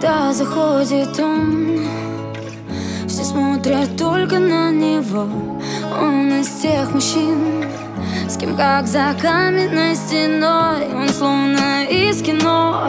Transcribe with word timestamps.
Когда 0.00 0.32
заходит 0.32 1.18
он. 1.18 1.78
Все 3.06 3.22
смотрят 3.22 3.98
только 3.98 4.38
на 4.38 4.70
него. 4.70 5.28
Он 6.00 6.40
из 6.40 6.48
тех 6.62 6.90
мужчин 6.94 7.66
С 8.26 8.38
кем 8.38 8.56
как 8.56 8.86
за 8.86 9.14
каменной 9.20 9.94
стеной. 9.94 10.88
Он 10.94 11.06
словно 11.10 11.84
из 11.84 12.22
кино. 12.22 12.88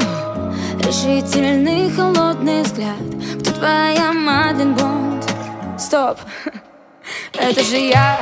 Решительный 0.79 1.91
холодный 1.91 2.61
взгляд. 2.61 2.95
Кто 3.41 3.51
твоя 3.51 4.13
Мадлен 4.13 4.73
Бонд? 4.73 5.25
Стоп, 5.77 6.17
это 7.33 7.61
же 7.61 7.75
я 7.75 8.21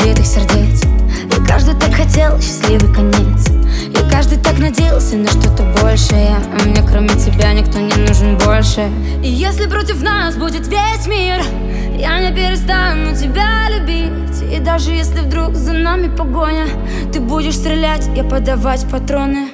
разбитых 0.00 0.26
сердец. 0.26 0.84
И 0.84 1.46
каждый 1.46 1.74
так 1.74 1.92
хотел 1.94 2.40
счастливый 2.40 2.92
конец. 2.94 3.48
И 3.86 4.10
каждый 4.10 4.38
так 4.38 4.58
надеялся 4.58 5.16
на 5.16 5.28
что-то 5.28 5.62
большее. 5.82 6.36
А 6.36 6.64
мне 6.64 6.82
кроме 6.82 7.08
тебя 7.08 7.52
никто 7.52 7.78
не 7.78 7.94
нужен 7.94 8.36
больше. 8.38 8.88
И 9.22 9.28
если 9.28 9.66
против 9.66 10.02
нас 10.02 10.36
будет 10.36 10.66
весь 10.68 11.06
мир 11.06 11.42
Я 11.98 12.20
не 12.20 12.34
перестану 12.34 13.14
тебя 13.14 13.68
любить. 13.68 14.42
И 14.52 14.58
даже 14.58 14.92
если 14.92 15.20
вдруг 15.20 15.54
за 15.54 15.72
нами 15.72 16.14
погоня 16.14 16.66
Ты 17.12 17.20
будешь 17.20 17.56
стрелять, 17.56 18.08
я 18.16 18.24
подавать 18.24 18.86
патроны 18.90 19.48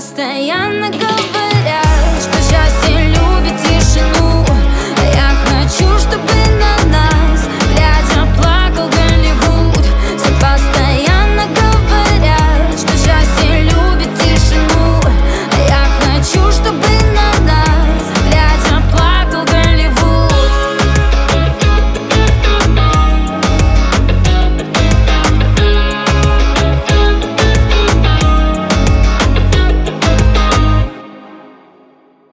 постоянно 0.00 0.88
говорят, 0.88 2.22
что 2.22 2.32
счастье 2.40 3.04
любит 3.08 3.54
тишину. 3.58 4.29